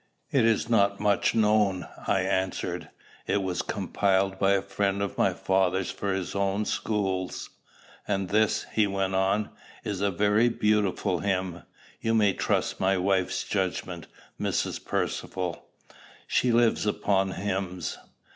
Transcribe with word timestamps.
"It 0.31 0.45
is 0.45 0.67
not 0.67 0.99
much 0.99 1.35
known," 1.35 1.87
I 2.07 2.21
answered. 2.21 2.89
"It 3.27 3.43
was 3.43 3.61
compiled 3.61 4.39
by 4.39 4.53
a 4.53 4.61
friend 4.63 4.99
of 4.99 5.15
my 5.15 5.31
father's 5.31 5.91
for 5.91 6.11
his 6.11 6.33
own 6.33 6.65
schools." 6.65 7.51
"And 8.07 8.29
this," 8.29 8.65
he 8.73 8.87
went 8.87 9.13
on, 9.13 9.51
"is 9.83 10.01
a 10.01 10.09
very 10.09 10.49
beautiful 10.49 11.19
hymn. 11.19 11.61
You 11.99 12.15
may 12.15 12.33
trust 12.33 12.79
my 12.79 12.97
wife's 12.97 13.43
judgment, 13.43 14.07
Mrs. 14.39 14.83
Percivale. 14.83 15.63
She 16.25 16.51
lives 16.51 16.87
upon 16.87 17.33
hymns." 17.33 17.99